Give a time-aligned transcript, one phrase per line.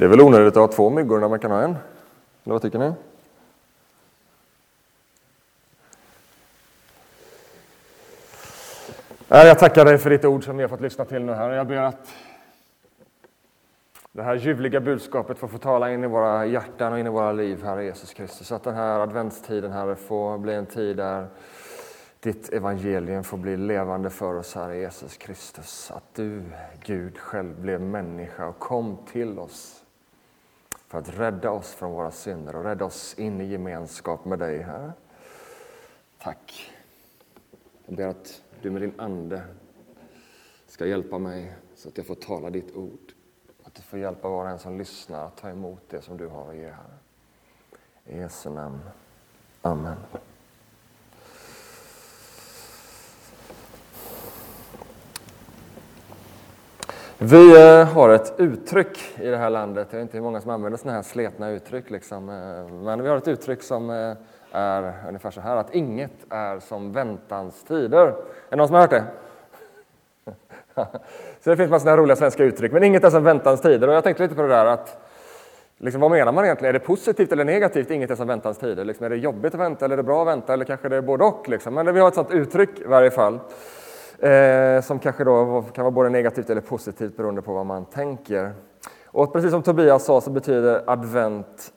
[0.00, 1.70] Det är väl onödigt att ha två myggor när man kan ha en?
[1.70, 2.92] Eller vad tycker ni?
[9.28, 11.50] Jag tackar dig för ditt ord som vi har fått lyssna till nu här.
[11.50, 12.14] Jag ber att
[14.12, 17.32] det här ljuvliga budskapet får få tala in i våra hjärtan och in i våra
[17.32, 18.46] liv, Herre Jesus Kristus.
[18.46, 21.26] Så att den här adventstiden, Herre, får bli en tid där
[22.20, 25.90] ditt evangelium får bli levande för oss, Herre Jesus Kristus.
[25.90, 26.42] Att du,
[26.84, 29.79] Gud, själv blev människa och kom till oss
[30.90, 34.62] för att rädda oss från våra synder och rädda oss in i gemenskap med dig,
[34.62, 34.92] Herre.
[36.18, 36.72] Tack.
[37.86, 39.42] Jag ber att du med din Ande
[40.66, 43.12] ska hjälpa mig så att jag får tala ditt ord.
[43.64, 46.26] Att du får hjälpa var och en som lyssnar att ta emot det som du
[46.26, 46.98] har att ge, Herre.
[48.06, 48.80] I Jesu namn.
[49.62, 49.96] Amen.
[57.22, 60.50] Vi eh, har ett uttryck i det här landet, jag vet inte hur många som
[60.50, 62.28] använder sådana här sletna uttryck, liksom.
[62.28, 64.12] Eh, men vi har ett uttryck som eh,
[64.52, 68.06] är ungefär så här att inget är som väntans tider.
[68.06, 68.14] Är
[68.50, 69.04] det någon som har hört det?
[71.40, 73.88] så det finns massa roliga svenska uttryck, men inget är som väntans tider.
[73.88, 75.06] Och jag tänkte lite på det där att
[75.78, 76.74] Liksom, vad menar man egentligen?
[76.74, 77.90] Är det positivt eller negativt?
[77.90, 78.84] Inget är som väntans tider.
[78.84, 80.52] Liksom, är det jobbigt att vänta eller är det bra att vänta?
[80.52, 81.48] Eller kanske det är både och?
[81.48, 81.74] Liksom.
[81.74, 83.38] Men vi har ett sådant uttryck i varje fall.
[84.20, 88.52] Eh, som kanske då kan vara både negativt eller positivt beroende på vad man tänker.
[89.04, 91.72] Och precis som Tobias sa så betyder advent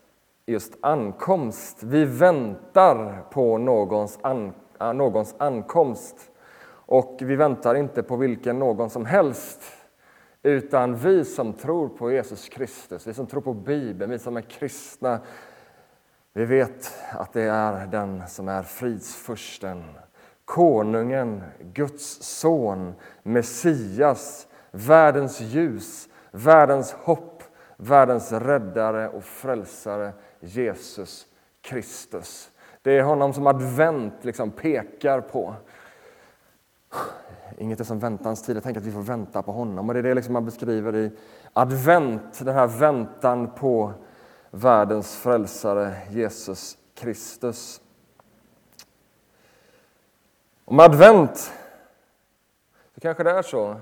[0.45, 1.83] just ankomst.
[1.83, 6.15] Vi väntar på någons, an, eh, någons ankomst.
[6.85, 9.61] Och vi väntar inte på vilken någon som helst.
[10.41, 14.41] Utan vi som tror på Jesus Kristus, vi som tror på Bibeln, vi som är
[14.41, 15.19] kristna.
[16.33, 19.83] Vi vet att det är den som är fridsfursten,
[20.45, 27.43] konungen, Guds son, Messias, världens ljus, världens hopp,
[27.77, 31.25] världens räddare och frälsare Jesus
[31.61, 32.51] Kristus.
[32.81, 35.55] Det är honom som advent liksom pekar på.
[37.57, 38.55] Inget är som väntans tid.
[38.55, 39.89] Jag tänker att vi får vänta på honom.
[39.89, 41.11] Och Det är det liksom man beskriver i
[41.53, 43.93] advent, den här väntan på
[44.51, 47.81] världens frälsare Jesus Kristus.
[50.65, 51.53] Om advent
[52.95, 53.75] så kanske det är så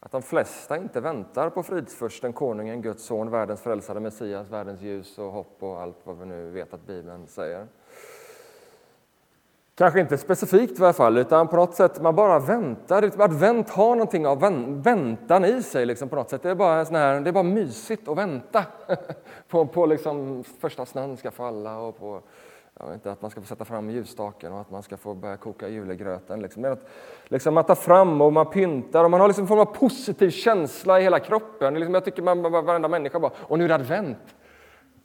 [0.00, 5.18] att de flesta inte väntar på fridsfursten, konungen, Guds son, världens frälsare, Messias, världens ljus
[5.18, 7.66] och hopp och allt vad vi nu vet att Bibeln säger.
[9.74, 13.22] Kanske inte specifikt i alla fall, utan på något sätt man bara väntar.
[13.22, 14.40] Advent har någonting av
[14.82, 16.42] väntan i sig liksom på något sätt.
[16.42, 18.64] Det är bara, sån här, det är bara mysigt att vänta
[19.48, 22.22] på, på liksom första snön ska falla och på
[22.80, 25.14] jag vet inte, att man ska få sätta fram ljusstaken och att man ska få
[25.14, 26.42] börja koka julegröten.
[26.42, 26.64] Liksom.
[26.64, 26.88] Att,
[27.28, 30.30] liksom, man tar fram och man pyntar och man har liksom en form av positiv
[30.30, 31.74] känsla i hela kroppen.
[31.74, 34.18] Liksom, jag tycker man, varenda människa bara, och nu är det advent.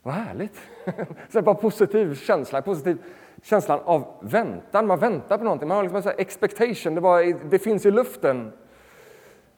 [0.04, 0.60] Vad härligt!
[1.30, 2.98] så bara positiv känsla, positiv
[3.44, 4.88] känslan av väntan.
[4.88, 8.52] Man väntar på någonting, man har liksom en expectation, det, bara, det finns i luften.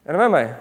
[0.04, 0.54] Är ni med mig?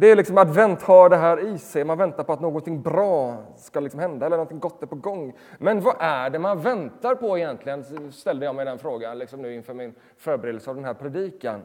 [0.00, 3.36] Det är liksom advent har det här i sig, man väntar på att någonting bra
[3.56, 5.36] ska liksom hända eller någonting gott är på gång.
[5.58, 8.12] Men vad är det man väntar på egentligen?
[8.12, 11.60] Ställde jag mig den frågan liksom nu inför min förberedelse av den här predikan.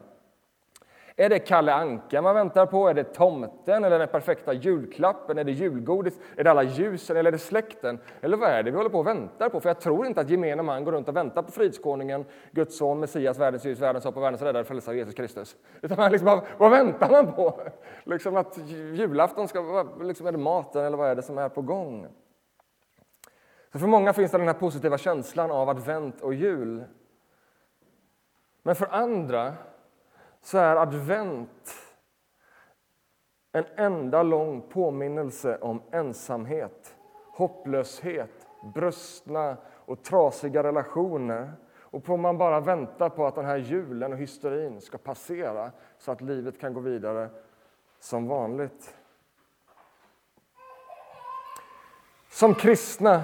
[1.16, 2.88] Är det Kalle Anka man väntar på?
[2.88, 5.38] Är det tomten eller den perfekta julklappen?
[5.38, 6.18] Är det julgodis?
[6.36, 7.98] Är det alla ljusen eller är det släkten?
[8.20, 9.60] Eller vad är det vi håller på och väntar på?
[9.60, 13.00] För jag tror inte att gemene man går runt och väntar på fridskonungen, Guds son,
[13.00, 15.56] Messias, världens ljus, världens hopp och världens räddare, frälsare Jesus Kristus.
[15.82, 17.60] Utan man liksom vad väntar man på?
[18.04, 21.62] Liksom att julafton ska, liksom är det maten eller vad är det som är på
[21.62, 22.06] gång?
[23.72, 26.84] Så för många finns det den här positiva känslan av advent och jul.
[28.62, 29.54] Men för andra
[30.44, 31.74] så är advent
[33.52, 36.96] en enda lång påminnelse om ensamhet,
[37.32, 39.56] hopplöshet, brustna
[39.86, 41.52] och trasiga relationer.
[41.78, 46.12] Och på man bara väntar på att den här julen och hysterin ska passera så
[46.12, 47.28] att livet kan gå vidare
[48.00, 48.94] som vanligt.
[52.30, 53.22] Som kristna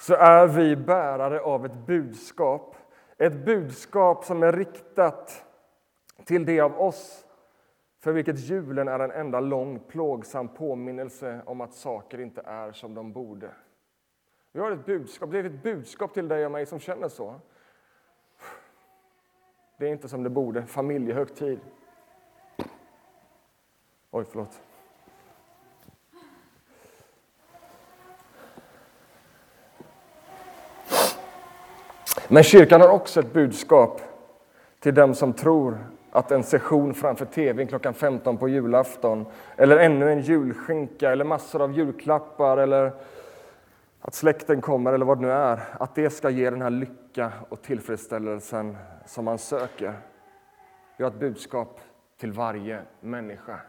[0.00, 2.76] så är vi bärare av ett budskap.
[3.18, 5.43] Ett budskap som är riktat
[6.24, 7.26] till det av oss
[8.00, 12.94] för vilket julen är en enda lång plågsam påminnelse om att saker inte är som
[12.94, 13.50] de borde.
[14.52, 17.40] Vi har ett budskap, det är ett budskap till dig och mig som känner så.
[19.76, 21.60] Det är inte som det borde, familjehögtid.
[24.10, 24.60] Oj, förlåt.
[32.28, 34.00] Men kyrkan har också ett budskap
[34.80, 39.26] till dem som tror att en session framför tvn klockan 15 på julafton
[39.56, 42.92] eller ännu en julskinka eller massor av julklappar eller
[44.00, 47.32] att släkten kommer eller vad det nu är, att det ska ge den här lycka
[47.48, 48.76] och tillfredsställelsen
[49.06, 49.94] som man söker.
[50.96, 51.80] Vi har ett budskap
[52.20, 53.60] till varje människa.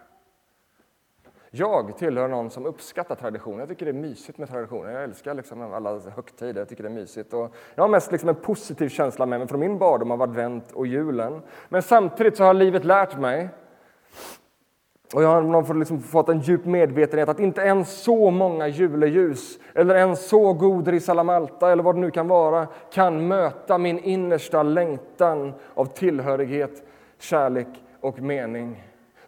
[1.58, 3.60] Jag tillhör någon som uppskattar traditioner.
[3.60, 4.92] Jag tycker det är mysigt med traditioner.
[4.92, 6.62] Jag älskar liksom alla högtider.
[6.62, 7.34] Jag tycker det är mysigt.
[7.34, 10.72] Och jag har mest liksom en positiv känsla med mig från min barndom av advent
[10.72, 11.42] och julen.
[11.70, 13.50] Men samtidigt så har livet lärt mig
[15.14, 19.96] och jag har liksom fått en djup medvetenhet att inte ens så många juleljus eller
[19.96, 25.54] en så god risalamalta eller vad det nu kan vara kan möta min innersta längtan
[25.74, 26.84] av tillhörighet,
[27.20, 27.68] kärlek
[28.00, 28.84] och mening.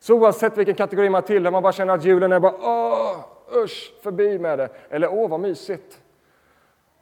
[0.08, 3.20] Så oavsett vilken kategori man tillhör, man bara känner att julen är bara åh,
[3.64, 4.70] usch, förbi med det.
[4.90, 6.02] Eller åh, vad mysigt.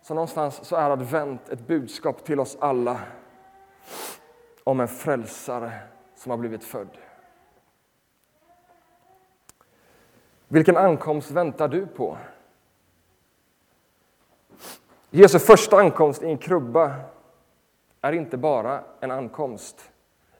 [0.01, 2.99] Så någonstans så är advent ett budskap till oss alla
[4.63, 5.71] om en frälsare
[6.15, 6.97] som har blivit född.
[10.47, 12.17] Vilken ankomst väntar du på?
[15.09, 16.95] Jesu första ankomst i en krubba
[18.01, 19.91] är inte bara en ankomst,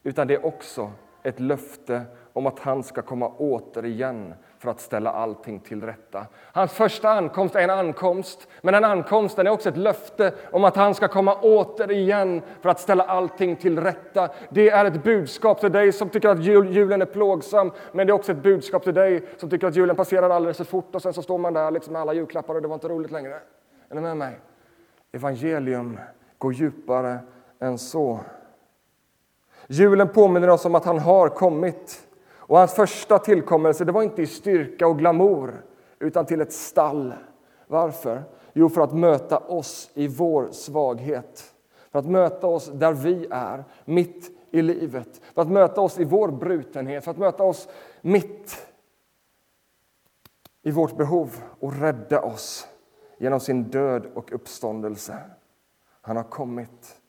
[0.04, 0.92] utan det är också
[1.24, 6.26] ett löfte om att han ska komma återigen för att ställa allting till rätta.
[6.36, 10.76] Hans första ankomst är en ankomst, men den ankomsten är också ett löfte om att
[10.76, 14.30] han ska komma återigen för att ställa allting till rätta.
[14.50, 18.12] Det är ett budskap till dig som tycker att jul, julen är plågsam, men det
[18.12, 21.02] är också ett budskap till dig som tycker att julen passerar alldeles för fort och
[21.02, 23.40] sen så står man där liksom med alla julklappar och det var inte roligt längre.
[23.90, 24.40] Är ni med mig?
[25.12, 26.00] Evangelium
[26.38, 27.20] går djupare
[27.60, 28.20] än så.
[29.68, 32.05] Julen påminner oss om att han har kommit.
[32.48, 35.64] Och hans första tillkommelse det var inte i styrka och glamour,
[36.00, 37.14] utan till ett stall.
[37.68, 38.24] Varför?
[38.54, 41.54] Jo, för att möta oss i vår svaghet.
[41.92, 45.22] För att möta oss där vi är, mitt i livet.
[45.34, 47.68] För att möta oss i vår brutenhet, för att möta oss
[48.02, 48.68] mitt
[50.64, 52.68] i vårt behov och rädda oss
[53.18, 55.18] genom sin död och uppståndelse.
[56.02, 57.02] Han har kommit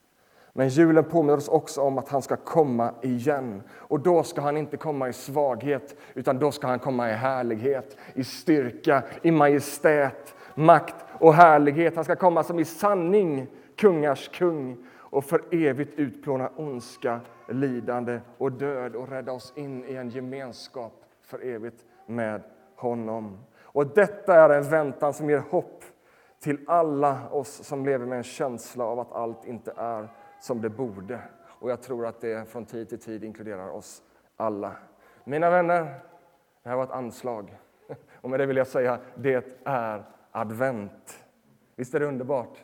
[0.56, 3.62] men julen påminner oss också om att han ska komma igen.
[3.72, 7.96] Och då ska han inte komma i svaghet, utan då ska han komma i härlighet,
[8.14, 11.96] i styrka, i majestät, makt och härlighet.
[11.96, 18.52] Han ska komma som i sanning kungars kung och för evigt utplåna ondska, lidande och
[18.52, 20.92] död och rädda oss in i en gemenskap
[21.22, 22.42] för evigt med
[22.76, 23.38] honom.
[23.60, 25.84] Och detta är en väntan som ger hopp
[26.40, 30.08] till alla oss som lever med en känsla av att allt inte är
[30.40, 31.20] som det borde.
[31.44, 34.02] Och jag tror att det från tid till tid inkluderar oss
[34.36, 34.76] alla.
[35.24, 36.00] Mina vänner,
[36.62, 37.58] det här var ett anslag.
[38.20, 41.24] Och med det vill jag säga, det är advent.
[41.76, 42.58] Visst är det underbart?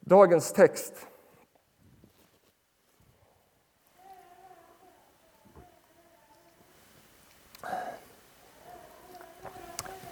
[0.00, 1.06] Dagens text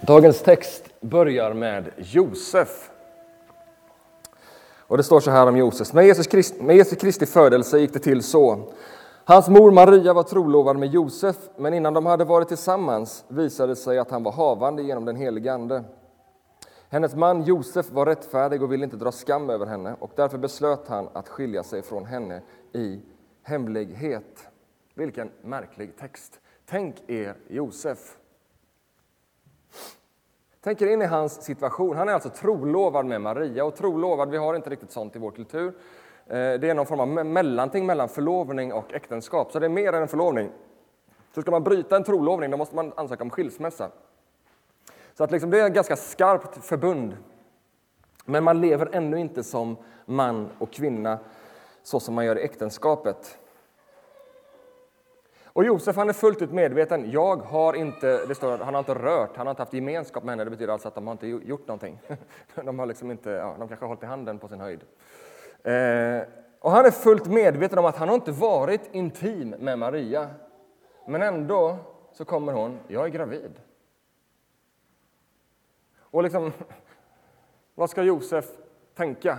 [0.07, 2.91] Dagens text börjar med Josef.
[4.87, 5.93] Och det står så här om Josef.
[5.93, 8.73] Med Jesus, Krist, med Jesus Kristi födelse gick det till så.
[9.25, 13.77] Hans mor Maria var trolovad med Josef, men innan de hade varit tillsammans visade det
[13.77, 15.85] sig att han var havande genom den helige Ande.
[16.89, 20.89] Hennes man Josef var rättfärdig och ville inte dra skam över henne och därför beslöt
[20.89, 22.43] han att skilja sig från henne
[22.73, 23.01] i
[23.43, 24.49] hemlighet.
[24.95, 26.41] Vilken märklig text!
[26.67, 28.17] Tänk er Josef.
[30.65, 31.97] Tänk er in i hans situation.
[31.97, 33.65] Han är alltså trolovad med Maria.
[33.65, 35.67] Och trolovad, vi har inte riktigt sånt i vår kultur.
[36.27, 39.53] Eh, det är någon form av mellanting mellan förlovning och äktenskap.
[39.53, 40.51] Så det är mer än en förlovning.
[41.35, 43.91] Så ska man bryta en trolovning då måste man ansöka om skilsmässa.
[45.15, 47.17] Så att liksom det är ett ganska skarpt förbund.
[48.25, 51.19] Men man lever ännu inte som man och kvinna
[51.83, 53.39] så som man gör i äktenskapet.
[55.55, 57.11] Och Josef han är fullt ut medveten.
[57.11, 60.32] Jag har inte, det står, han har inte rört, han har inte haft gemenskap med
[60.32, 60.44] henne.
[60.44, 62.01] Det betyder alltså att de har inte gjort någonting.
[62.55, 64.81] De har liksom inte, ja, de kanske har hållit i handen på sin höjd.
[65.63, 66.23] Eh,
[66.61, 70.31] och han är fullt medveten om att han har inte varit intim med Maria.
[71.06, 71.77] Men ändå
[72.13, 73.61] så kommer hon, jag är gravid.
[75.99, 76.53] Och liksom,
[77.75, 78.46] vad ska Josef
[78.94, 79.39] tänka?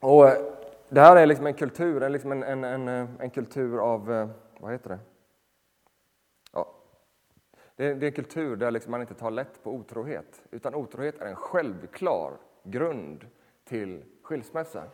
[0.00, 0.61] Och eh,
[0.92, 4.28] det här är liksom en kultur, liksom en, en, en, eh, en kultur av, eh,
[4.60, 4.98] vad heter det?
[6.52, 6.74] Ja.
[7.76, 10.74] Det, är, det är en kultur där liksom man inte tar lätt på otrohet, utan
[10.74, 12.32] otrohet är en självklar
[12.62, 13.26] grund
[13.64, 14.84] till skilsmässa,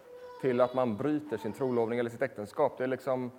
[0.40, 2.78] till att man bryter sin trolovning eller sitt äktenskap.
[2.78, 3.31] Det är liksom,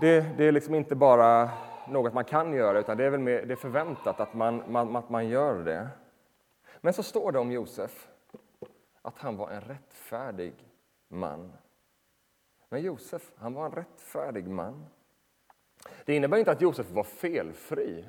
[0.00, 1.50] det, det är liksom inte bara
[1.88, 4.96] något man kan göra, utan det är, väl mer, det är förväntat att man, man,
[4.96, 5.88] att man gör det.
[6.80, 8.08] Men så står det om Josef
[9.02, 10.54] att han var en rättfärdig
[11.08, 11.52] man.
[12.68, 14.86] Men Josef, han var en rättfärdig man.
[16.04, 18.04] Det innebär inte att Josef var felfri.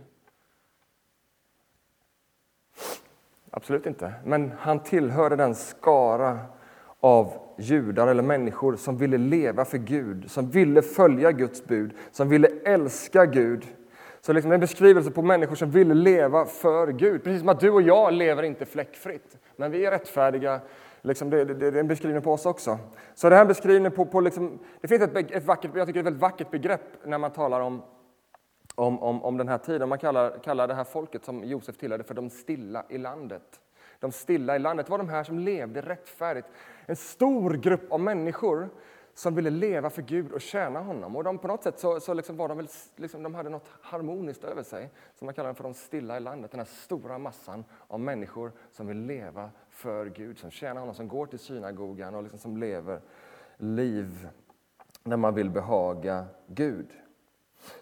[3.52, 4.14] Absolut inte.
[4.26, 6.40] Men han tillhörde den skara
[7.00, 12.30] av judar eller människor som ville leva för Gud, som ville följa Guds bud, som
[12.30, 13.66] ville älska Gud.
[14.22, 17.24] Så liksom en beskrivelse på människor som ville leva för Gud.
[17.24, 20.62] Precis som att du och jag lever inte fläckfritt, men vi är rättfärdiga.
[21.02, 22.80] Liksom det, det, det, är en beskrivning på oss också.
[23.16, 26.06] Så det här beskrivningen på, på liksom, det finns ett, ett vackert, jag tycker ett
[26.06, 27.82] väldigt vackert begrepp när man talar om
[28.78, 29.90] om, om, om den här tiden.
[29.90, 33.60] Man kallar, kallar det här folket som Josef tillhörde för de stilla i landet.
[34.00, 36.48] De stilla i landet var de här som levde rättfärdigt.
[36.86, 38.70] En stor grupp av människor
[39.14, 41.16] som ville leva för Gud och tjäna honom.
[41.16, 43.70] Och de, på något sätt så, så liksom var de, väl, liksom, de hade något
[43.82, 46.52] harmoniskt över sig som man kallar för de stilla i landet.
[46.52, 51.08] Den här stora massan av människor som vill leva för Gud, som tjänar honom, som
[51.08, 53.02] går till synagogan och liksom som lever
[53.58, 54.28] liv
[55.04, 56.88] när man vill behaga Gud.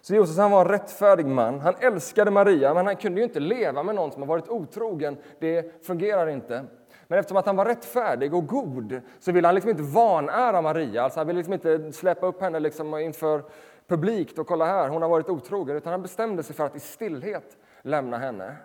[0.00, 1.60] Så Josef han var en rättfärdig man.
[1.60, 5.16] Han älskade Maria, men han kunde ju inte leva med någon som har varit otrogen.
[5.38, 6.64] Det fungerar inte.
[7.06, 11.02] Men eftersom att han var rättfärdig och god så ville han liksom inte vanära Maria.
[11.02, 13.44] Alltså han ville liksom inte släppa upp henne liksom inför
[13.86, 15.76] publikt och kolla här, hon har varit otrogen.
[15.76, 18.56] Utan han bestämde sig för att i stillhet lämna henne.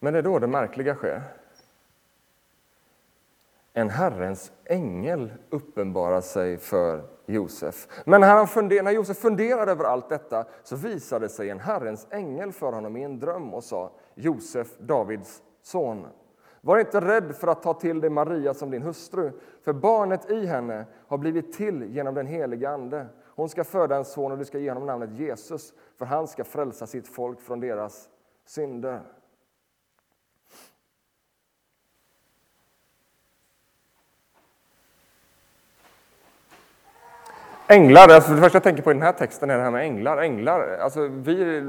[0.00, 1.22] Men det är då det märkliga sker.
[3.72, 7.88] En Herrens ängel uppenbarar sig för Josef.
[8.04, 12.06] Men när, han funder, när Josef funderade över allt detta så visade sig en Herrens
[12.10, 16.06] ängel för honom i en dröm och sa Josef, Davids son.
[16.60, 20.46] Var inte rädd för att ta till dig Maria som din hustru, för barnet i
[20.46, 23.06] henne har blivit till genom den helige Ande.
[23.24, 26.44] Hon ska föda en son och du ska ge honom namnet Jesus, för han ska
[26.44, 28.08] frälsa sitt folk från deras
[28.44, 29.02] synder.
[37.70, 39.84] Änglar, alltså det första jag tänker på i den här texten är det här med
[39.84, 40.18] änglar.
[40.22, 41.62] Änglar, alltså vi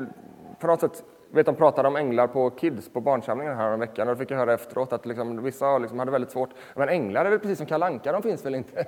[0.59, 4.07] på något sätt vet, de pratade om änglar på Kids på barnsamlingen här om veckan
[4.07, 6.49] och då fick jag höra efteråt att liksom, vissa liksom hade väldigt svårt.
[6.75, 8.85] Men änglar är väl precis som kalanka, de finns väl inte?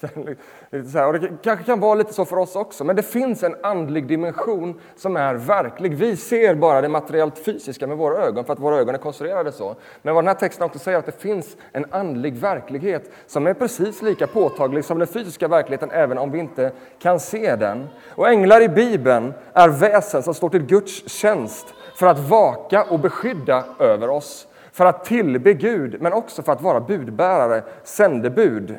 [0.92, 3.56] så och det kanske kan vara lite så för oss också, men det finns en
[3.62, 5.94] andlig dimension som är verklig.
[5.94, 9.52] Vi ser bara det materiellt fysiska med våra ögon för att våra ögon är konstruerade
[9.52, 9.76] så.
[10.02, 13.46] Men vad den här texten också säger är att det finns en andlig verklighet som
[13.46, 17.88] är precis lika påtaglig som den fysiska verkligheten även om vi inte kan se den.
[18.08, 23.00] Och änglar i Bibeln är väsen som står till Guds tjänst för att vaka och
[23.00, 28.78] beskydda över oss, för att tillbe Gud, men också för att vara budbärare, sändebud.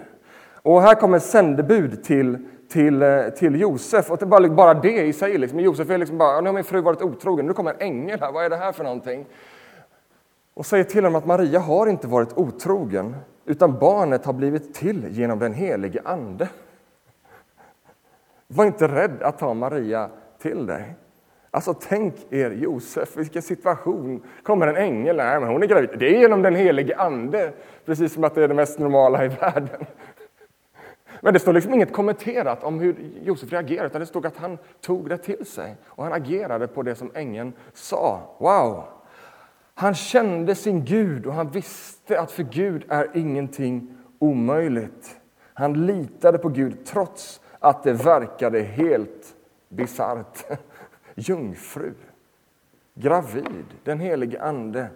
[0.62, 4.12] Och här kommer sändebud till, till, eh, till Josef.
[4.12, 5.60] Och det bara, bara det i sig, liksom.
[5.60, 8.32] Josef är liksom bara, nu har min fru varit otrogen, nu kommer en ängel här,
[8.32, 9.26] vad är det här för någonting?
[10.54, 15.08] Och säger till honom att Maria har inte varit otrogen, utan barnet har blivit till
[15.10, 16.50] genom den helige Ande.
[18.48, 20.10] Var inte rädd att ta Maria
[20.40, 20.96] till dig.
[21.54, 24.24] Alltså tänk er Josef, vilken situation.
[24.44, 25.90] Kommer en ängel, nej men hon är gravid.
[26.00, 27.54] Det är genom den helige ande,
[27.86, 29.86] precis som att det är det mest normala i världen.
[31.22, 34.58] Men det står liksom inget kommenterat om hur Josef reagerade, utan det stod att han
[34.82, 38.20] tog det till sig och han agerade på det som ängeln sa.
[38.38, 38.84] Wow!
[39.74, 45.20] Han kände sin Gud och han visste att för Gud är ingenting omöjligt.
[45.54, 49.36] Han litade på Gud trots att det verkade helt
[49.70, 50.46] bisarrt
[51.16, 51.94] jungfru,
[52.94, 54.88] gravid, den helige Ande.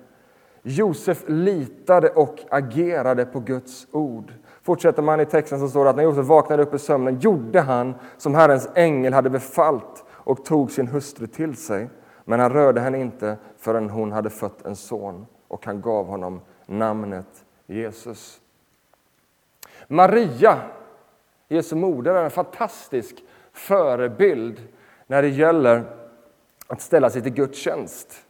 [0.64, 4.34] Josef litade och agerade på Guds ord.
[4.62, 7.62] Fortsätter man i texten så står det att när Josef vaknade upp i sömnen gjorde
[7.62, 11.90] han som Herrens ängel hade befallt och tog sin hustru till sig.
[12.26, 16.42] Men han rörde henne inte förrän hon hade fött en son och han gav honom
[16.66, 18.42] namnet Jesus.
[19.88, 20.58] Maria,
[21.48, 24.68] Jesu moder, är en fantastisk förebild
[25.08, 25.84] när det gäller
[26.68, 28.26] att ställa sig till Guds tjänst.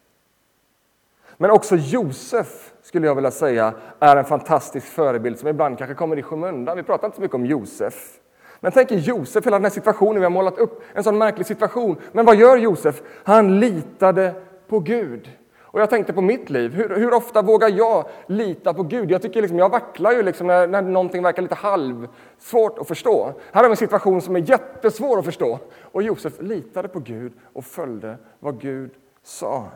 [1.37, 6.19] Men också Josef, skulle jag vilja säga, är en fantastisk förebild som ibland kanske kommer
[6.19, 6.77] i skymundan.
[6.77, 8.19] Vi pratar inte så mycket om Josef.
[8.59, 11.47] Men tänk er Josef, hela den här situationen vi har målat upp, en sån märklig
[11.47, 11.95] situation.
[12.11, 13.01] Men vad gör Josef?
[13.23, 14.33] Han litade
[14.67, 15.29] på Gud.
[15.75, 16.73] Och jag tänkte på mitt liv.
[16.73, 19.11] Hur, hur ofta vågar jag lita på Gud?
[19.11, 23.33] Jag tycker liksom, jag vacklar ju liksom när, när någonting verkar lite halvsvårt att förstå.
[23.51, 25.59] Här har vi en situation som är jättesvår att förstå.
[25.81, 28.91] Och Josef litade på Gud och följde vad Gud
[29.23, 29.67] sa.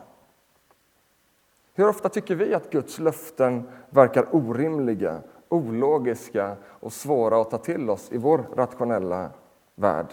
[1.74, 7.90] Hur ofta tycker vi att Guds löften verkar orimliga, ologiska och svåra att ta till
[7.90, 9.30] oss i vår rationella
[9.74, 10.08] värld?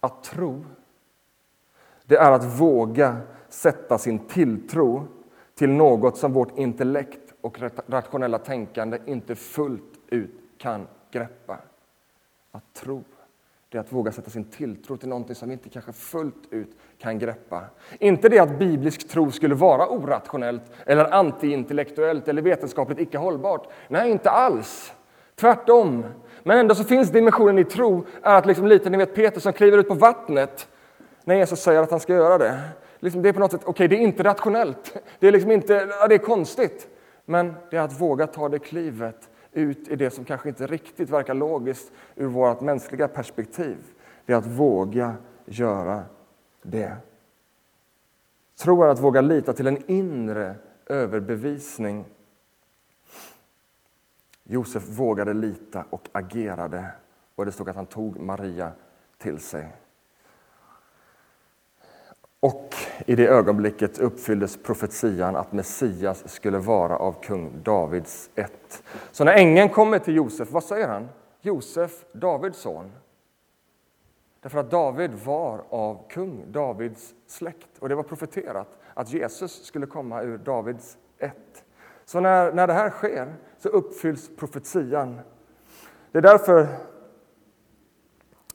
[0.00, 0.64] Att tro
[2.10, 3.16] det är att våga
[3.48, 5.06] sätta sin tilltro
[5.54, 11.58] till något som vårt intellekt och rationella tänkande inte fullt ut kan greppa.
[12.52, 13.04] Att tro,
[13.68, 16.76] det är att våga sätta sin tilltro till någonting som vi inte kanske fullt ut
[16.98, 17.64] kan greppa.
[17.98, 23.68] Inte det att biblisk tro skulle vara orationellt eller antiintellektuellt eller vetenskapligt icke hållbart.
[23.88, 24.92] Nej, inte alls.
[25.34, 26.04] Tvärtom.
[26.42, 29.52] Men ändå så finns dimensionen i tro är att liksom lite, ni vet Peter som
[29.52, 30.68] kliver ut på vattnet
[31.24, 32.60] när Jesus säger att han ska göra det.
[32.98, 34.96] Liksom det är på något sätt, okej, okay, det är inte rationellt.
[35.18, 36.88] Det är liksom inte, ja, det är konstigt.
[37.24, 41.10] Men det är att våga ta det klivet ut i det som kanske inte riktigt
[41.10, 43.76] verkar logiskt ur vårt mänskliga perspektiv.
[44.26, 46.02] Det är att våga göra
[46.62, 46.96] det.
[48.58, 50.54] Tro är att våga lita till en inre
[50.86, 52.04] överbevisning.
[54.44, 56.86] Josef vågade lita och agerade
[57.34, 58.72] och det stod att han tog Maria
[59.18, 59.68] till sig.
[62.40, 62.74] Och
[63.06, 68.82] i det ögonblicket uppfylldes profetian att Messias skulle vara av kung Davids ett.
[69.10, 71.08] Så när ängeln kommer till Josef, vad säger han?
[71.40, 72.92] Josef, Davids son.
[74.40, 79.86] Därför att David var av kung Davids släkt och det var profeterat att Jesus skulle
[79.86, 81.64] komma ur Davids ett.
[82.04, 85.20] Så när, när det här sker så uppfylls profetian.
[86.12, 86.60] Det är därför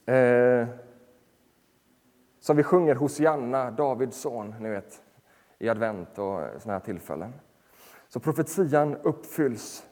[0.05, 0.67] eh,
[2.45, 5.01] som vi sjunger Hosianna, Davids son, ni vet,
[5.59, 7.33] i advent och såna här tillfällen.
[8.07, 9.85] Så profetian uppfylls.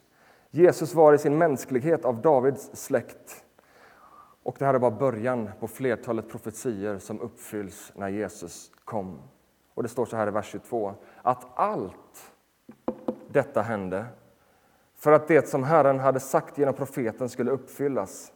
[0.50, 3.44] Jesus var i sin mänsklighet av Davids släkt.
[4.44, 9.20] Och det här är bara början på flertalet profetier som uppfylls när Jesus kom.
[9.74, 12.32] Och det står så här i vers 22, att allt
[13.28, 14.06] detta hände
[14.96, 18.34] för att det som Herren hade sagt genom profeten skulle uppfyllas.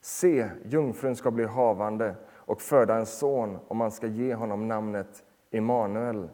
[0.00, 2.14] Se, jungfrun ska bli havande
[2.50, 6.28] och föda en son och man ska ge honom namnet Immanuel.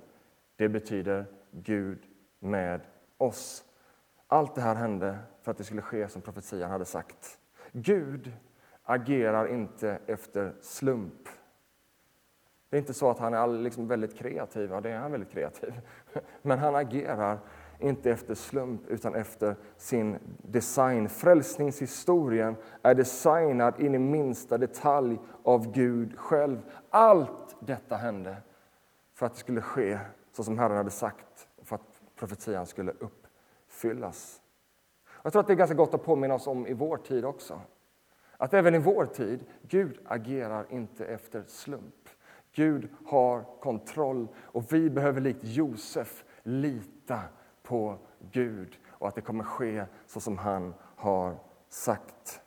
[0.57, 1.99] Det betyder Gud
[2.39, 2.81] med
[3.19, 3.65] oss.
[4.27, 7.39] Allt det här hände för att det skulle ske som profetian hade sagt.
[7.73, 8.33] Gud
[8.83, 11.29] agerar inte efter slump.
[12.69, 15.31] Det är inte så att han är liksom väldigt kreativ, ja det är han väldigt
[15.31, 15.81] kreativ.
[16.43, 17.39] Men han agerar
[17.79, 21.09] inte efter slump utan efter sin design.
[21.09, 26.59] Frälsningshistorien är designad in i minsta detalj av Gud själv.
[26.91, 28.37] Allt detta hände
[29.15, 29.99] för att det skulle ske
[30.33, 34.41] så som Herren hade sagt, för att profetian skulle uppfyllas.
[35.23, 37.61] Jag tror att det är ganska gott att påminna oss om i vår tid också.
[38.37, 42.09] Att även i vår tid, Gud agerar inte efter slump.
[42.53, 47.21] Gud har kontroll och vi behöver likt Josef lita
[47.69, 47.99] på
[48.33, 51.35] Gud och att det kommer ske så som han har
[51.69, 52.41] sagt.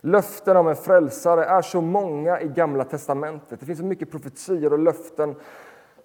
[0.00, 3.60] Löften om en frälsare är så många i Gamla testamentet.
[3.60, 5.34] Det finns så mycket profetier och löften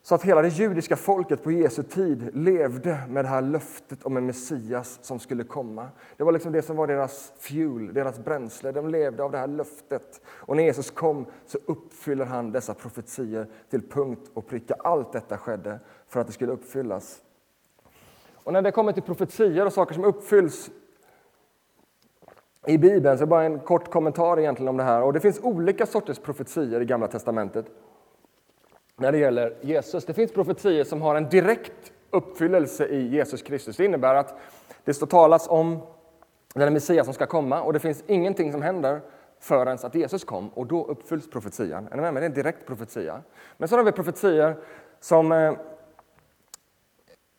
[0.08, 4.18] så att hela det judiska folket på Jesu tid levde med det här löftet om
[4.18, 5.88] en Messias som skulle komma.
[6.18, 8.72] Det var liksom det som var deras fuel, deras bränsle.
[8.72, 10.22] De levde av det här löftet.
[10.28, 14.76] Och när Jesus kom så uppfyller han dessa profetier till punkt och pricka.
[14.80, 17.22] Allt detta skedde för att det skulle uppfyllas.
[18.48, 20.70] Och när det kommer till profetier och saker som uppfylls
[22.66, 25.02] i Bibeln, så bara en kort kommentar egentligen om det här.
[25.02, 27.66] Och det finns olika sorters profetier i Gamla testamentet
[28.96, 30.06] när det gäller Jesus.
[30.06, 33.78] Det finns profetier som har en direkt uppfyllelse i Jesus Kristus.
[33.78, 34.40] Det innebär att
[34.84, 35.80] det står talas om
[36.54, 39.02] den Messias som ska komma och det finns ingenting som händer
[39.40, 41.88] förrän att Jesus kom och då uppfylls profetian.
[41.92, 42.22] Är ni med mig?
[42.22, 43.22] Det är en direkt profetia.
[43.58, 44.56] Men så har vi profetier
[45.00, 45.54] som eh,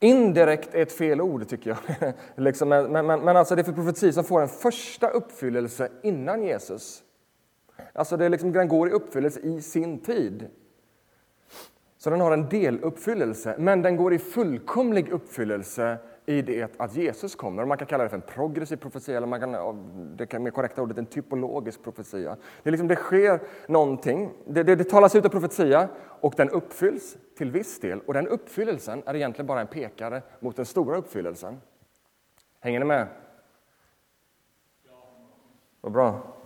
[0.00, 2.12] Indirekt är ett fel ord, tycker jag.
[2.44, 6.42] liksom, men, men, men alltså det är för profeti som får en första uppfyllelse innan
[6.42, 7.02] Jesus.
[7.92, 10.48] Alltså det är liksom, den går i uppfyllelse i sin tid.
[11.98, 15.98] Så den har en deluppfyllelse, men den går i fullkomlig uppfyllelse
[16.28, 17.64] i det att Jesus kommer.
[17.64, 20.82] Man kan kalla det för en progressiv profetia, eller man kan, det kan mer korrekta
[20.82, 22.36] ordet en typologisk profetia.
[22.62, 25.88] Det, är liksom, det sker någonting, det, det, det talas ut en profetia
[26.20, 28.00] och den uppfylls till viss del.
[28.00, 31.60] Och den uppfyllelsen är egentligen bara en pekare mot den stora uppfyllelsen.
[32.60, 33.06] Hänger ni med?
[35.80, 36.37] Vad bra.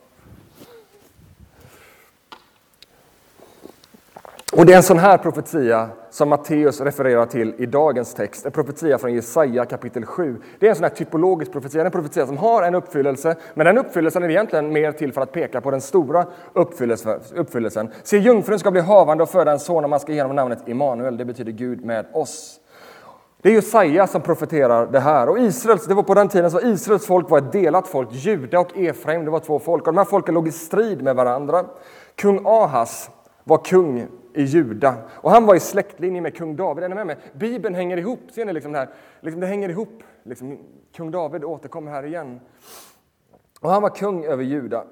[4.56, 8.52] Och det är en sån här profetia som Matteus refererar till i dagens text, en
[8.52, 10.36] profetia från Jesaja kapitel 7.
[10.58, 13.78] Det är en sån här typologisk profetia, en profetia som har en uppfyllelse, men den
[13.78, 16.26] uppfyllelsen är egentligen mer till för att peka på den stora
[17.34, 17.90] uppfyllelsen.
[18.02, 20.68] Se, jungfrun ska bli havande och föda en son och man ska ge honom namnet
[20.68, 22.60] Immanuel, det betyder Gud med oss.
[23.42, 25.28] Det är Jesaja som profeterar det här.
[25.28, 28.08] Och Israels, det var på den tiden så Israels folk var ett delat folk.
[28.12, 29.86] Juda och Efraim, det var två folk.
[29.86, 31.64] Och de här folken låg i strid med varandra.
[32.16, 33.10] Kung Ahas
[33.44, 34.94] var kung i Juda.
[35.10, 36.84] Och han var i släktlinje med kung David.
[36.84, 37.16] Är ni med mig?
[37.32, 38.20] Bibeln hänger ihop.
[38.32, 38.88] Ser ni liksom det här?
[39.20, 40.02] Liksom det hänger ihop.
[40.22, 40.58] Liksom,
[40.96, 42.40] kung David återkommer här igen.
[43.60, 44.84] Och han var kung över Juda.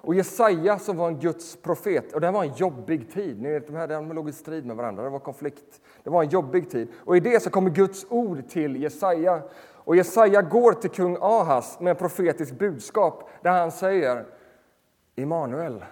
[0.00, 3.42] Och Jesaja som var en Guds profet, och det var en jobbig tid.
[3.42, 5.80] Ni vet, de här de låg i strid med varandra, det var konflikt.
[6.02, 6.88] Det var en jobbig tid.
[7.04, 9.42] Och i det så kommer Guds ord till Jesaja.
[9.74, 14.24] Och Jesaja går till kung Ahas med en profetisk budskap där han säger
[15.14, 15.84] Immanuel,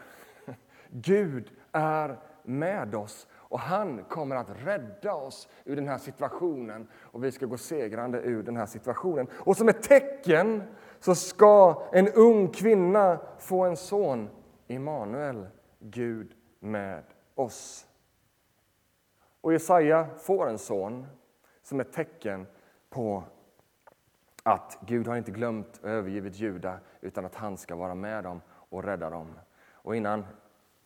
[0.91, 7.25] Gud är med oss och han kommer att rädda oss ur den här situationen och
[7.25, 9.29] vi ska gå segrande ur den här situationen.
[9.33, 10.63] Och som ett tecken
[11.01, 14.29] så ska en ung kvinna få en son,
[14.67, 15.47] Immanuel,
[15.79, 17.03] Gud med
[17.35, 17.87] oss.
[19.41, 21.07] Och Jesaja får en son
[21.63, 22.47] som ett tecken
[22.91, 23.25] på
[24.43, 28.41] att Gud har inte glömt och övergivit Juda utan att han ska vara med dem
[28.49, 29.39] och rädda dem.
[29.73, 30.25] Och innan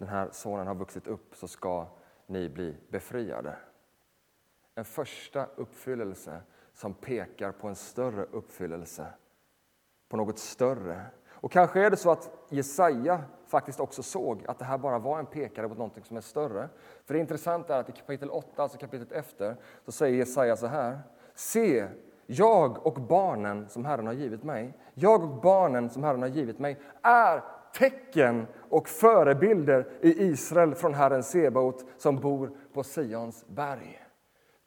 [0.00, 1.86] den här sonen har vuxit upp så ska
[2.26, 3.56] ni bli befriade.
[4.74, 6.40] En första uppfyllelse
[6.72, 9.06] som pekar på en större uppfyllelse,
[10.08, 11.06] på något större.
[11.30, 15.18] Och kanske är det så att Jesaja faktiskt också såg att det här bara var
[15.18, 16.68] en pekare på något som är större.
[17.04, 20.66] För det intressanta är att i kapitel 8, alltså kapitlet efter, så säger Jesaja så
[20.66, 20.98] här.
[21.34, 21.88] Se,
[22.26, 26.58] jag och barnen som Herren har givit mig, jag och barnen som Herren har givit
[26.58, 34.02] mig är tecken och förebilder i Israel från Herren Sebaot som bor på Sions berg.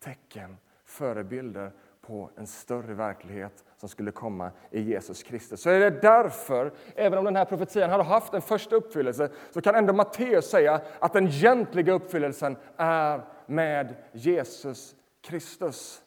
[0.04, 5.62] Tecken, förebilder på en större verklighet som skulle komma i Jesus Kristus.
[5.62, 9.62] Så är det därför, även om den här profetian hade haft en första uppfyllelse, så
[9.62, 16.02] kan ändå Matteus säga att den egentliga uppfyllelsen är med Jesus Kristus.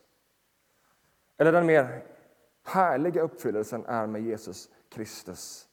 [1.38, 2.02] Eller den mer
[2.64, 5.68] härliga uppfyllelsen är med Jesus Kristus.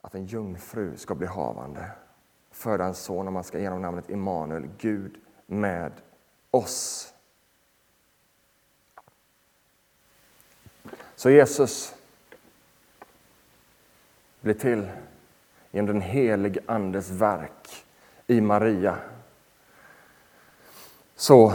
[0.00, 1.90] Att en jungfru ska bli havande,
[2.50, 5.92] föda en son och man ska genom namnet Immanuel, Gud med
[6.50, 7.14] oss.
[11.14, 11.94] Så Jesus
[14.40, 14.90] blir till
[15.70, 17.84] genom den helige Andes verk
[18.26, 18.98] i Maria.
[21.16, 21.52] Så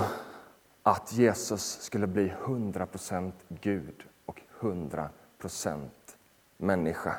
[0.84, 5.90] att Jesus skulle bli 100% Gud och 100%
[6.58, 7.16] människa.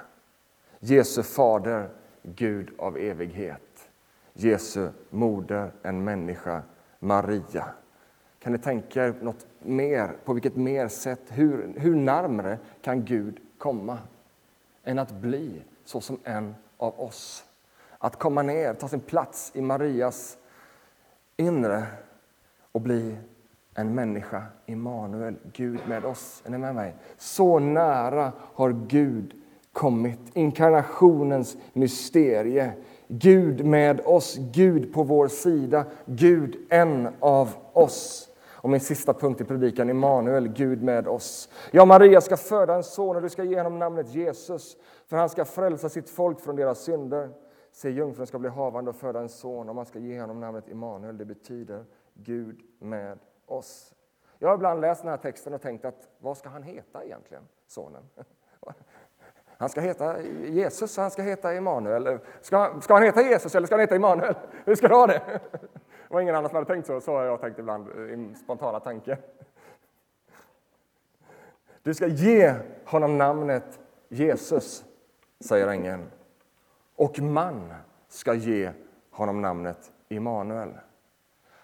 [0.80, 1.88] Jesu fader,
[2.22, 3.88] Gud av evighet.
[4.32, 6.62] Jesu moder, en människa,
[6.98, 7.66] Maria.
[8.38, 13.40] Kan ni tänka er något mer, på vilket mer sätt, hur, hur närmare kan Gud
[13.58, 13.98] komma
[14.84, 17.44] än att bli så som en av oss?
[17.98, 20.38] Att komma ner, ta sin plats i Marias
[21.36, 21.86] inre
[22.72, 23.16] och bli
[23.74, 26.42] en människa, Immanuel, Gud med oss.
[26.46, 26.94] Är ni med mig?
[27.16, 29.34] Så nära har Gud
[29.76, 30.18] kommit.
[30.32, 32.72] Inkarnationens mysterie.
[33.08, 38.28] Gud med oss, Gud på vår sida, Gud en av oss.
[38.50, 41.48] Och min sista punkt i predikan, Immanuel, Gud med oss.
[41.70, 45.28] Ja, Maria ska föda en son och du ska ge honom namnet Jesus, för han
[45.28, 47.30] ska frälsa sitt folk från deras synder.
[47.72, 50.68] Se, jungfrun ska bli havande och föda en son och man ska ge honom namnet
[50.68, 51.18] Immanuel.
[51.18, 51.84] Det betyder
[52.14, 53.94] Gud med oss.
[54.38, 57.42] Jag har ibland läst den här texten och tänkt att vad ska han heta egentligen,
[57.66, 58.02] sonen?
[59.58, 62.18] Han ska heta Jesus, han ska heta Emanuel.
[62.40, 64.34] Ska, ska han heta Jesus eller ska han heta Emanuel?
[64.64, 65.22] Hur ska du ha det?
[66.08, 68.80] Det var ingen annan som hade tänkt så, så har jag tänkt ibland i spontana
[68.80, 69.18] tanke.
[71.82, 74.84] Du ska ge honom namnet Jesus,
[75.40, 76.10] säger ängeln.
[76.96, 77.74] Och man
[78.08, 78.70] ska ge
[79.10, 80.68] honom namnet Immanuel.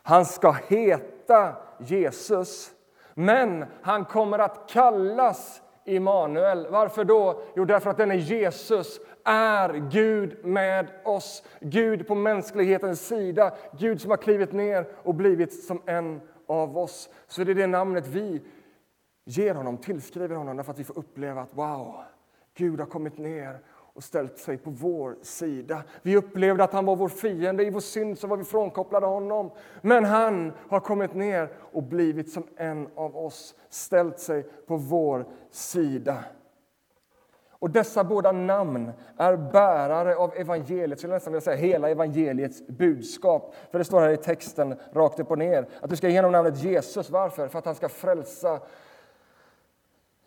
[0.02, 2.70] Han ska heta Jesus,
[3.14, 6.66] men han kommer att kallas Immanuel.
[6.70, 7.42] Varför då?
[7.56, 11.42] Jo, därför att denne Jesus är Gud med oss.
[11.60, 13.54] Gud på mänsklighetens sida.
[13.78, 17.08] Gud som har klivit ner och blivit som en av oss.
[17.26, 18.42] Så det är det namnet vi
[19.24, 21.94] ger honom, tillskriver honom, därför att vi får uppleva att wow,
[22.54, 23.60] Gud har kommit ner
[23.94, 25.82] och ställt sig på vår sida.
[26.02, 27.64] Vi upplevde att han var vår fiende.
[27.64, 29.50] I vår synd så var vi frånkopplade honom.
[29.80, 35.26] Men han har kommit ner och blivit som en av oss, ställt sig på vår
[35.50, 36.24] sida.
[37.50, 43.54] Och dessa båda namn är bärare av evangeliet, skulle nästan vilja säga hela evangeliets budskap.
[43.70, 46.32] För det står här i texten rakt upp och ner att du ska ge honom
[46.32, 47.10] namnet Jesus.
[47.10, 47.48] Varför?
[47.48, 48.60] För att han ska frälsa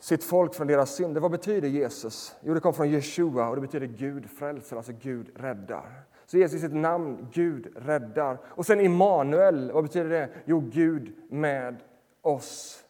[0.06, 1.22] sitt folk från deras synder.
[1.22, 2.36] Vad betyder Jesus?
[2.41, 6.04] Jo, det kom från Jeshua och det betyder Gud frälser, alltså Gud räddar.
[6.26, 8.38] Så Jesus sitt namn, Gud räddar.
[8.46, 10.30] Och sen Immanuel, vad betyder det?
[10.46, 11.84] Jo, Gud med
[12.22, 12.84] oss.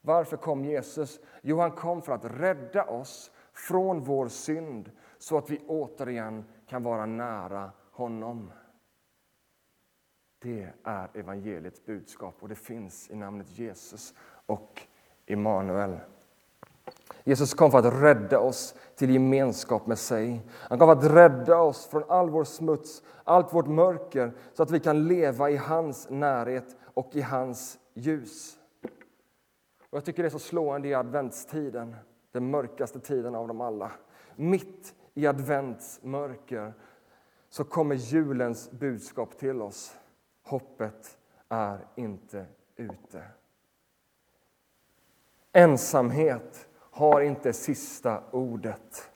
[0.00, 1.20] Varför kom Jesus?
[1.42, 6.82] Jo, han kom för att rädda oss från vår synd så att vi återigen kan
[6.82, 8.52] vara nära honom.
[10.42, 14.14] Det är evangeliets budskap och det finns i namnet Jesus
[14.46, 14.82] och
[15.26, 15.98] Immanuel.
[17.24, 20.40] Jesus kom för att rädda oss till gemenskap med sig.
[20.50, 24.70] Han kom för att rädda oss från all vår smuts, allt vårt mörker så att
[24.70, 28.58] vi kan leva i hans närhet och i hans ljus.
[29.90, 31.96] Och jag tycker det är så slående i adventstiden,
[32.32, 33.92] den mörkaste tiden av dem alla.
[34.36, 36.74] Mitt i adventsmörker
[37.48, 39.96] så kommer julens budskap till oss.
[40.42, 41.18] Hoppet
[41.48, 43.24] är inte ute.
[45.52, 49.10] Ensamhet har inte sista ordet.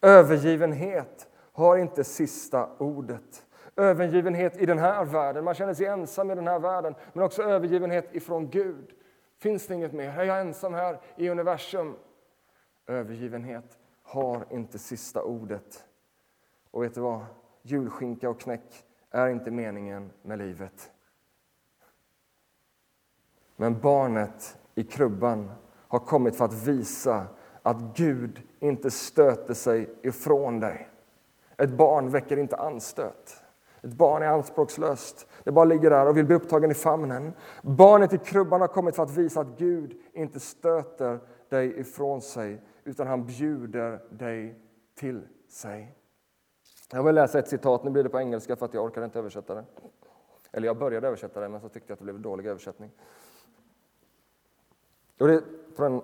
[0.00, 3.46] Övergivenhet har inte sista ordet.
[3.76, 7.42] Övergivenhet i den här världen, man känner sig ensam i den här världen, men också
[7.42, 8.90] övergivenhet ifrån Gud.
[9.38, 10.08] Finns det inget mer?
[10.18, 11.96] Är jag ensam här i universum?
[12.86, 15.84] Övergivenhet har inte sista ordet.
[16.70, 17.24] Och vet du vad?
[17.62, 20.90] Julskinka och knäck är inte meningen med livet.
[23.56, 25.52] Men barnet i krubban
[25.90, 27.26] har kommit för att visa
[27.62, 30.88] att Gud inte stöter sig ifrån dig.
[31.56, 33.42] Ett barn väcker inte anstöt.
[33.82, 35.26] Ett barn är anspråkslöst.
[35.44, 37.32] Det bara ligger där och vill bli upptagen i famnen.
[37.62, 42.62] Barnet i krubban har kommit för att visa att Gud inte stöter dig ifrån sig
[42.84, 44.58] utan han bjuder dig
[44.94, 45.94] till sig.
[46.92, 49.18] Jag vill läsa ett citat, nu blir det på engelska för att jag orkar inte
[49.18, 49.64] översätta det.
[50.52, 52.90] Eller jag började översätta det, men så tyckte jag att det blev en dålig översättning.
[55.18, 55.42] Och det
[55.76, 55.94] från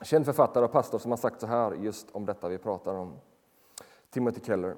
[0.00, 2.94] en känd författare och pastor som har sagt så här just om detta vi pratar
[2.94, 3.18] om.
[4.10, 4.76] Timothy Keller.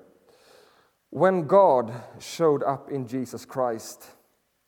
[1.10, 4.16] When God showed up in Jesus Christ,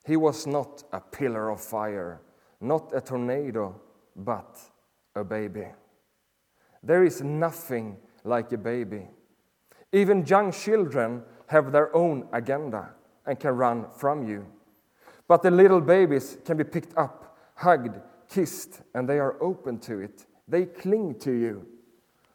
[0.05, 2.17] he was not a pillar of fire,
[2.59, 3.75] not a tornado,
[4.13, 4.57] but
[5.15, 5.67] a baby.
[6.87, 9.07] There is nothing like a baby.
[9.91, 12.89] Even young children have their own agenda
[13.25, 14.45] and can run from you.
[15.27, 17.99] But the little babies can be picked up, hugged,
[18.33, 20.25] kissed, and they are open to it.
[20.47, 21.67] They cling to you.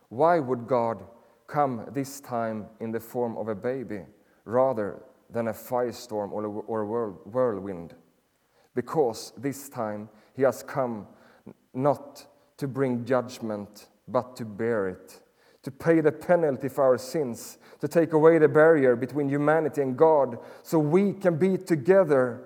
[0.09, 1.05] Why would God
[1.47, 4.03] come this time in the form of a baby
[4.45, 7.95] rather than a firestorm or a whirlwind?
[8.75, 11.07] Because this time he has come
[11.75, 12.27] not
[12.59, 15.21] to bring judgment, but to bear it,
[15.63, 19.97] to pay the penalty for our sins, to take away the barrier between humanity and
[19.97, 22.45] God, so we can be together.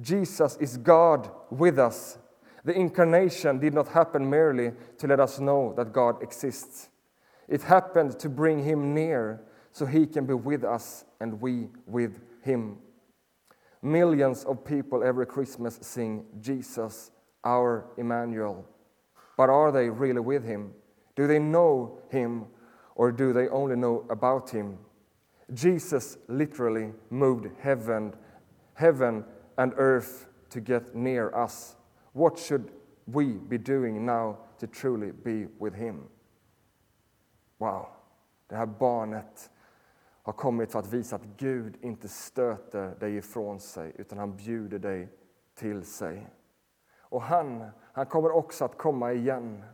[0.00, 2.18] Jesus is God with us
[2.64, 6.88] the incarnation did not happen merely to let us know that God exists.
[7.48, 9.40] It happened to bring him near
[9.72, 12.78] so he can be with us and we with him.
[13.82, 17.10] Millions of people every Christmas sing Jesus,
[17.44, 18.66] our Emmanuel.
[19.36, 20.72] But are they really with him?
[21.14, 22.46] Do they know him
[22.96, 24.78] or do they only know about him?
[25.54, 28.14] Jesus literally moved heaven,
[28.74, 29.24] heaven
[29.56, 31.76] and earth to get near us.
[32.12, 32.70] What should
[33.04, 36.08] we be doing now to truly be with him?
[37.58, 37.86] Wow,
[38.46, 39.50] det här barnet
[40.22, 44.78] har kommit för att visa att Gud inte stöter dig ifrån sig utan han bjuder
[44.78, 45.08] dig
[45.54, 46.30] till sig.
[47.00, 49.64] Och han, han kommer också att komma igen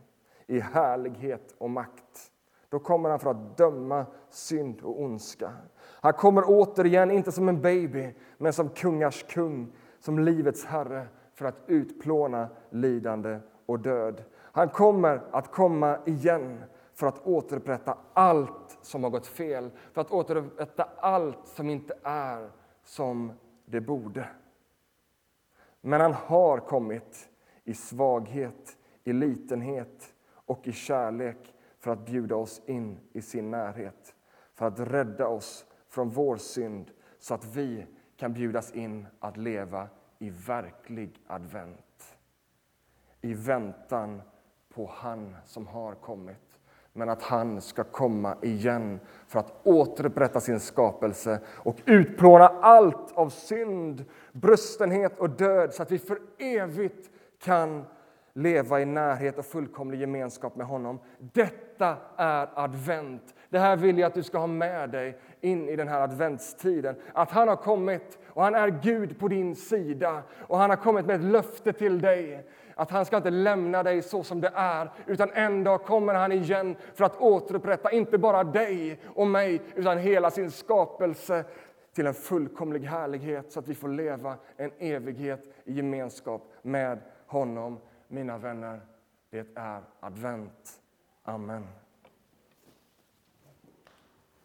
[0.47, 2.33] i härlighet och makt.
[2.69, 5.53] Då kommer han för att döma synd och ondska.
[5.81, 11.45] Han kommer återigen, inte som en baby, men som kungars kung, som livets herre för
[11.45, 14.25] att utplåna lidande och död.
[14.35, 20.11] Han kommer att komma igen för att återupprätta allt som har gått fel, för att
[20.11, 22.51] återupprätta allt som inte är
[22.85, 23.33] som
[23.65, 24.29] det borde.
[25.81, 27.29] Men han har kommit
[27.65, 34.15] i svaghet, i litenhet och i kärlek för att bjuda oss in i sin närhet,
[34.55, 39.89] för att rädda oss från vår synd så att vi kan bjudas in att leva
[40.19, 42.17] i verklig advent.
[43.21, 44.23] I väntan
[44.75, 46.59] på han som har kommit,
[46.93, 53.29] men att han ska komma igen för att återupprätta sin skapelse och utplåna allt av
[53.29, 57.85] synd, brustenhet och död så att vi för evigt kan
[58.33, 60.99] leva i närhet och fullkomlig gemenskap med honom.
[61.19, 63.35] Detta är advent.
[63.55, 66.97] Det här vill jag att du ska ha med dig in i den här adventstiden.
[67.13, 71.07] Att han har kommit och han är Gud på din sida och han har kommit
[71.07, 74.91] med ett löfte till dig att han ska inte lämna dig så som det är
[75.07, 79.99] utan en dag kommer han igen för att återupprätta inte bara dig och mig utan
[79.99, 81.45] hela sin skapelse
[81.95, 87.81] till en fullkomlig härlighet så att vi får leva en evighet i gemenskap med honom.
[88.09, 88.81] Mina vänner,
[89.31, 90.81] det är advent.
[91.23, 91.67] Amen.